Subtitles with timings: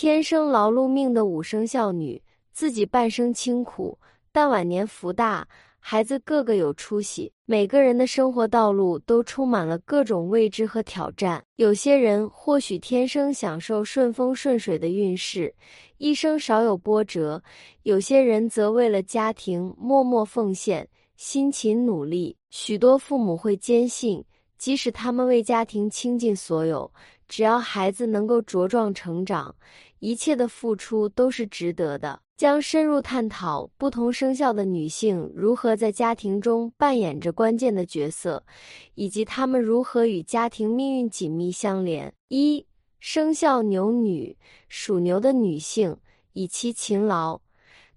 [0.00, 3.98] 天生劳碌命的五生肖女，自己半生清苦，
[4.30, 5.44] 但晚年福大，
[5.80, 7.32] 孩子个个有出息。
[7.46, 11.42] 每个人的生活道路都充满了各种未知和挑战。
[11.56, 15.52] 有些人或许天生享受顺风顺水的运势，
[15.96, 17.42] 一生少有波折；
[17.82, 22.36] 有些人则为了家庭默默奉献，辛勤努力。
[22.50, 24.24] 许多父母会坚信。
[24.58, 26.92] 即使他们为家庭倾尽所有，
[27.28, 29.54] 只要孩子能够茁壮成长，
[29.98, 32.20] 一切的付出都是值得的。
[32.36, 38.44] 将深入探讨不同生肖的女性如何在家庭中扮演着关键的角色，
[38.94, 42.14] 以及她们如何与家庭命运紧密相连。
[42.28, 42.64] 一
[43.00, 44.36] 生肖牛女，
[44.68, 45.96] 属牛的女性
[46.32, 47.40] 以其勤劳、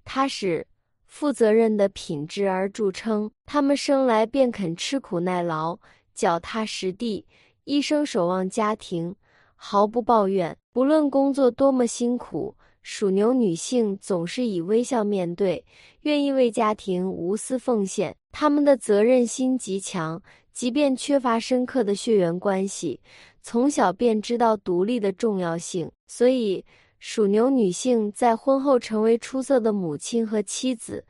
[0.03, 0.65] 踏实、
[1.05, 5.79] 负责任的品质而著称，她们生来便肯吃苦耐劳。
[6.13, 7.25] 脚踏实地，
[7.63, 9.15] 一生守望家庭，
[9.55, 10.57] 毫不抱怨。
[10.73, 15.63] 不论工作多么辛苦，属牛女性总是以微笑面对，
[16.01, 18.15] 愿意为家庭无私奉献。
[18.31, 22.99] 她们的责任心极强，即便缺乏深刻的血缘关系，
[23.41, 25.91] 从小便知道独立的重要性。
[26.07, 26.65] 所以，
[26.99, 31.05] 属牛女性在婚后成为出色的母亲和妻子。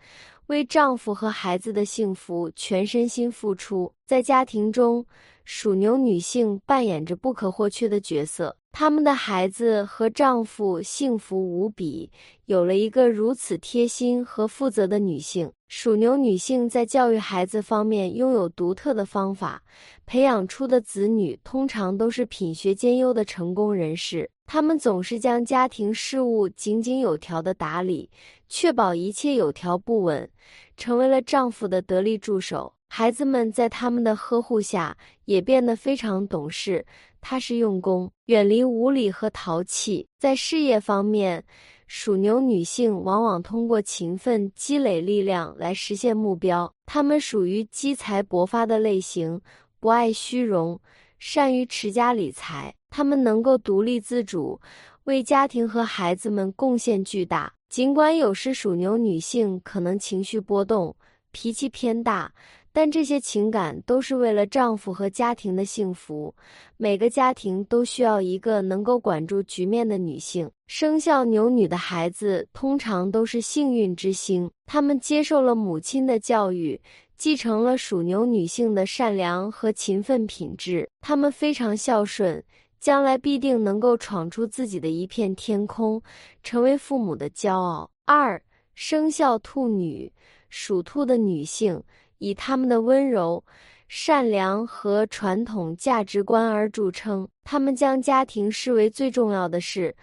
[0.47, 5.05] 为丈夫和孩子的幸福全身心付出，在家庭中，
[5.45, 8.57] 属牛女性扮演着不可或缺的角色。
[8.73, 12.11] 他们的孩子和丈夫幸福无比，
[12.43, 15.49] 有了一个如此贴心和负责的女性。
[15.69, 19.63] 属牛女性在教育孩子方面拥有独特的方法，
[20.05, 24.29] 培养出的子女通常都是品学兼优的成功人士。
[24.45, 28.09] 他们总是将家庭事务井井有条的打理，
[28.49, 30.29] 确保一切有条不紊，
[30.75, 32.73] 成为了丈夫的得力助手。
[32.93, 36.85] 孩子们在他们的呵护下也变得非常懂事、
[37.21, 40.05] 踏实用功，远离无理和淘气。
[40.19, 41.41] 在事业方面，
[41.87, 46.69] 属牛女性往往通过勤奋积累力量来实现目标。
[46.85, 49.39] 她们属于积财薄发的类型，
[49.79, 50.77] 不爱虚荣，
[51.17, 52.75] 善于持家理财。
[52.89, 54.59] 她们能够独立自主，
[55.05, 57.53] 为家庭和孩子们贡献巨大。
[57.69, 60.93] 尽管有时属牛女性可能情绪波动、
[61.31, 62.33] 脾气偏大，
[62.73, 66.33] 但这些情感都是为了丈夫和家庭的幸福。
[66.77, 70.49] 每个家庭都需要一个能够管住局面的女性。
[70.67, 76.79] 生肖牛女的孩子通常都是幸运之星，他们接受了母亲的教育。
[77.17, 82.43] 继承了属牛女性的善良和勤奋品质，她们非常孝顺，
[82.79, 86.01] 将来必定能够闯出自己的一片天空，
[86.41, 87.87] 成为父母的骄傲。
[88.05, 88.41] 二
[88.73, 90.11] 生肖兔女，
[90.49, 91.79] 属兔的女性
[92.21, 93.43] 以她们的温柔、
[93.87, 99.93] 善良和传统价值观而著称，她们将家庭视为最重要的事。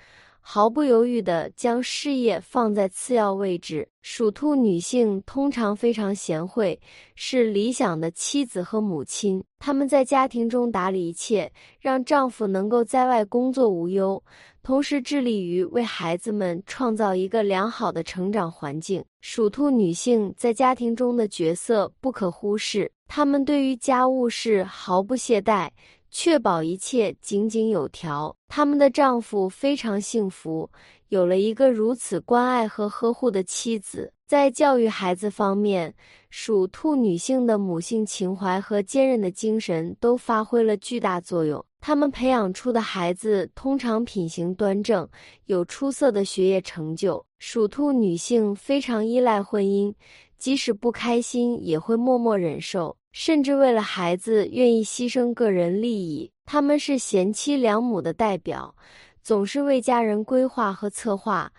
[0.40, 3.86] 毫不犹豫地将事业放在次要位置。
[4.00, 6.80] 属兔女性通常非常贤惠，
[7.14, 9.44] 是理想的妻子和母亲。
[9.58, 14.22] 她们在家庭中打理一切，让丈夫能够在外工作无忧，
[14.68, 19.02] 同时致力于为孩子们创造一个良好的成长环境。
[19.22, 25.70] 属兔女性在家庭中的角色不可忽视，她们对于家务事毫不懈怠。
[26.10, 30.70] 确保一切井井有条，她们的丈夫非常幸福，
[31.08, 34.12] 有了一个如此关爱和呵护的妻子。
[34.28, 35.94] 在教育孩子方面，
[36.28, 41.64] 属兔女性的母性情怀和坚韧的精神都发挥了巨大作用。
[41.80, 45.08] 他们培养出的孩子通常品行端正，
[45.46, 47.24] 有出色的学业成就。
[47.38, 49.94] 属兔女性非常依赖婚姻，
[50.36, 52.94] 即使不开心也会默默忍受。
[53.12, 58.74] 甚至为了孩子愿意牺牲个人利益，他们是贤妻良母的代表，
[59.22, 61.50] 总是为家人规划和策划，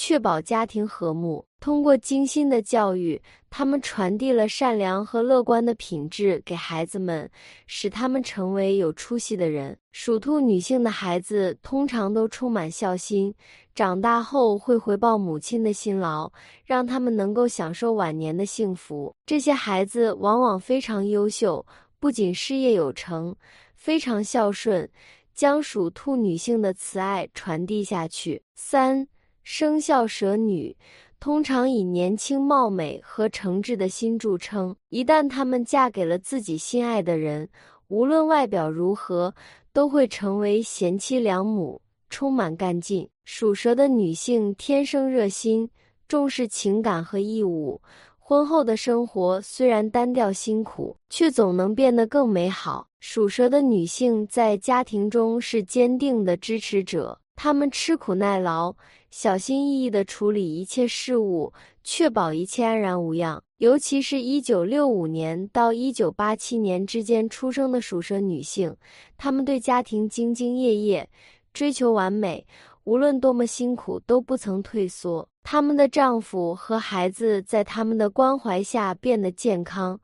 [0.00, 1.44] 确保家庭和睦。
[1.58, 3.20] 通过精心的教育，
[3.50, 7.28] 他们传递了善良和乐观的品质给孩子们，
[7.66, 9.76] 使他们成为有出息的人。
[9.90, 13.34] 属兔女性的孩子通常都充满孝心，
[13.74, 16.30] 长大后会回报母亲的辛劳，
[16.64, 19.12] 让他们能够享受晚年的幸福。
[19.26, 21.66] 这些孩子往往非常优秀，
[21.98, 23.34] 不仅事业有成，
[23.74, 24.88] 非常孝顺，
[25.34, 28.40] 将属兔女性的慈爱传递下去。
[28.54, 29.04] 三
[29.50, 30.76] 生肖蛇女。
[31.18, 34.76] 通常以年轻貌美和诚挚的心著称。
[34.90, 37.48] 一旦她们嫁给了自己心爱的人，
[37.88, 39.34] 无论外表如何，
[39.72, 41.80] 都会成为贤妻良母，
[42.10, 43.08] 充满干劲。
[43.24, 45.70] 属蛇的女性天生热心，
[46.06, 47.80] 重视情感和义务。
[48.18, 52.86] 婚后的生活虽然单调辛苦，却总能变得更美好。
[53.00, 57.18] 属蛇的女性在家庭中是坚定的支持者。
[57.40, 58.74] 他们吃苦耐劳，
[59.12, 61.52] 小心翼翼地处理一切事务，
[61.84, 63.40] 确保一切安然无恙。
[63.58, 68.76] 尤其是一九六五年到一九八七年之间出生的属蛇女性，
[69.16, 71.08] 她们对家庭兢兢业业，
[71.52, 72.44] 追求完美，
[72.82, 75.28] 无论多么辛苦都不曾退缩。
[75.44, 79.98] 她们的丈夫和孩子在他们的关怀下变得健康、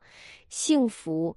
[0.47, 1.35] 幸福，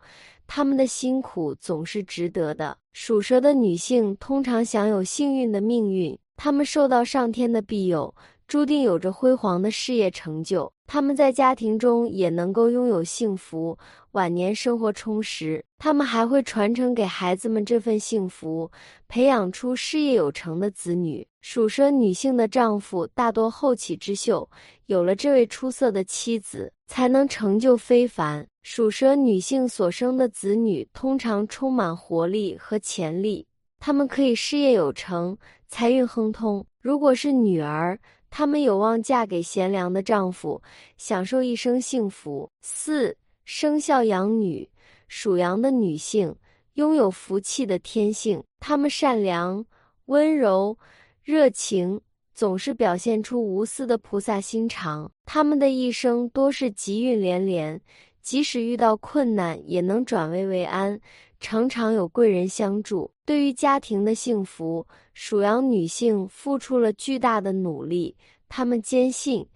[0.48, 2.76] 他们的辛苦总是值得的。
[2.92, 8.12] 属蛇的女性通常享有幸运的命运，她们受到上天的庇佑。
[8.48, 13.76] 注定有着辉煌的事业成就，他们在家庭中也能够拥有幸福，
[14.12, 15.62] 晚年生活充实。
[15.76, 18.70] 他们还会传承给孩子们这份幸福，
[19.06, 21.28] 培养出事业有成的子女。
[21.42, 24.48] 属蛇女性的丈夫大多后起之秀，
[24.86, 28.48] 有了这位出色的妻子，才能成就非凡。
[28.70, 33.46] 属蛇女性所生的子女通常充满活力和潜力，
[33.80, 35.38] 他们可以事业有成，
[35.68, 36.66] 财运亨通。
[36.78, 37.98] 如果是女儿，
[38.28, 40.60] 她们有望嫁给贤良的丈夫，
[40.98, 42.50] 享受一生幸福。
[42.60, 43.16] 四
[43.46, 44.68] 生肖羊女，
[45.08, 46.36] 属羊的女性
[46.74, 49.64] 拥有福气的天性，她们善良、
[50.04, 50.76] 温柔、
[51.24, 51.98] 热情，
[52.34, 55.10] 总是表现出无私的菩萨心肠。
[55.24, 57.80] 她们的一生多是吉运连连，
[58.28, 61.00] 即使遇到困难，也能转危为安。
[61.40, 63.10] 常常有贵人相助。
[63.24, 68.14] 对于家庭的幸福，属羊女性付出了巨大的努力。
[68.46, 69.46] 她们坚信，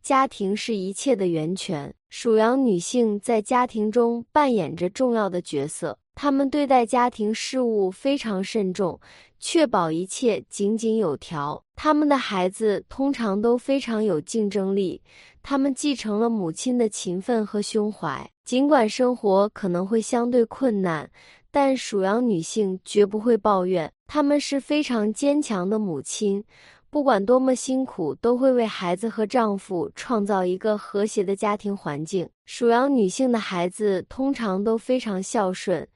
[0.00, 1.94] 家庭是一切的源泉。
[2.08, 5.98] 属羊女性在家庭中扮演着重要的角色。
[6.14, 8.98] 她们对待家庭事务非常慎重，
[9.42, 11.62] 确保一切井井有条。
[11.74, 15.02] 他们的孩子通常都非常有竞争力。
[15.42, 18.30] 他们继承了母亲的勤奋和胸怀。
[18.44, 21.10] 尽管生活可能会相对困难，
[21.50, 23.92] 但属羊女性绝不会抱怨。
[24.06, 26.44] 她们是非常坚强的母亲，
[26.88, 32.28] 不管多么辛苦，都会为孩子和丈夫创造一个和谐的家庭环境。
[32.46, 35.86] 属羊女性的孩子通常都非常孝顺，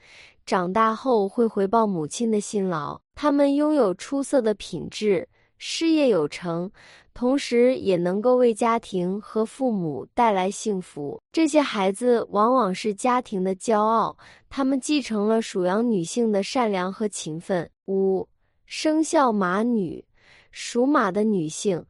[0.47, 3.01] 长大后会回报母亲的辛劳。
[3.17, 5.29] 他们拥有出色的品质，
[5.59, 6.71] 事业有成。
[7.13, 11.19] 同时也能够为家庭和父母带来幸福。
[11.33, 14.15] 这些孩子往往是家庭的骄傲，
[14.51, 17.71] 他们继承了属羊女性的善良和勤奋。
[17.87, 18.29] 五
[18.67, 20.05] 生肖马女，
[20.51, 21.83] 属马的女性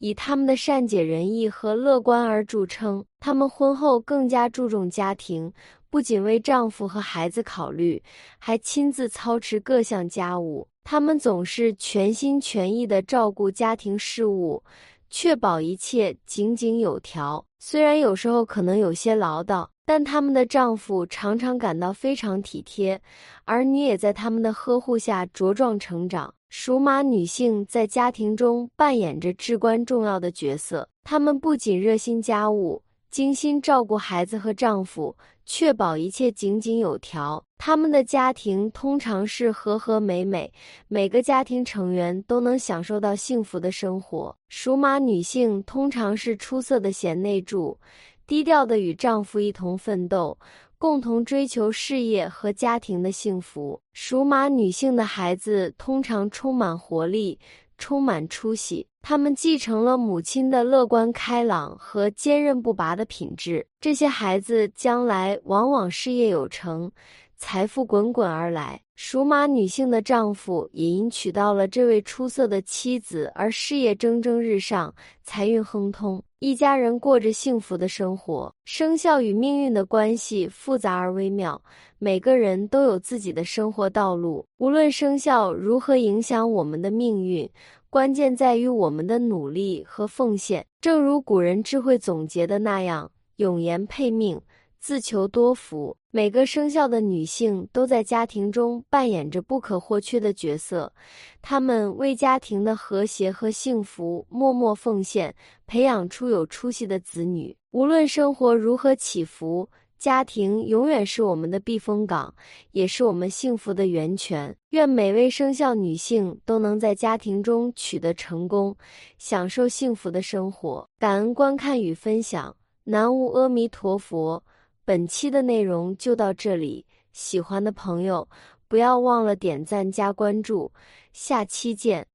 [0.00, 3.02] 以他们的善解人意和乐观而著称。
[3.18, 5.50] 她们婚后更加注重家庭，
[5.94, 8.02] 不仅为丈夫和孩子考虑，
[8.40, 10.66] 还亲自操持各项家务。
[10.82, 14.64] 他们总是全心全意地照顾家庭事务，
[15.08, 17.46] 确保一切井井有条。
[17.60, 23.00] 虽然有时候可能有些唠叨，但他们的丈夫常常感到非常体贴，
[23.44, 26.34] 儿女也在他们的呵护下茁壮成长。
[26.48, 32.82] 属马女性在家庭中扮演着至关重要的角色，她们不仅热心家务，
[33.14, 35.16] 精心照顾孩子和丈夫。
[35.46, 40.52] 确保一切井井有条，他们的家庭通常是和和美美，
[40.88, 44.36] 每个家庭成员都能享受到幸福的生活。
[44.48, 47.78] 属马女性通常是出色的贤内助，
[48.26, 50.36] 低调的与丈夫一同奋斗，
[50.76, 53.80] 共同追求事业和家庭的幸福。
[53.92, 57.38] 属马女性的孩子通常充满活力。
[57.76, 63.66] 充满出息，他们继承了母亲的乐观开朗和坚韧不拔的品质。
[63.78, 66.90] 这些孩子将来往往事业有成，
[67.36, 68.80] 财富滚滚而来。
[68.94, 78.50] 属马女性的丈夫也因娶到了这位出色的妻子而事业蒸蒸日上，财运亨通，一家人过着幸福的生活。
[78.64, 81.60] 生肖与命运的关系复杂而微妙。
[81.98, 87.48] 每个人都有自己的生活道路，无论生肖如何影响我们的命运，
[87.94, 90.66] 关键在于我们的努力和奉献。
[90.80, 93.08] 正如古人智慧总结的那样
[93.38, 94.42] ：“永言配命，
[94.80, 100.92] 自求多福。”每个生肖的女性都在家庭中扮演着不可或缺的角色，
[101.40, 105.32] 她们为家庭的和谐和幸福默默奉献，
[105.64, 107.56] 培养出有出息的子女。
[107.70, 109.68] 无论生活如何起伏。
[110.04, 112.34] 家庭永远是我们的避风港，
[112.72, 114.54] 也是我们幸福的源泉。
[114.68, 118.76] 愿每位生肖女性都能在家庭中取得成功，
[119.16, 120.86] 享受幸福的生活。
[120.98, 124.44] 感恩观看与分享，南无阿弥陀佛。
[124.84, 126.84] 本期的内容就到这里，
[127.14, 128.28] 喜欢的朋友
[128.68, 130.70] 不要忘了点赞加关注，
[131.14, 132.06] 下期见。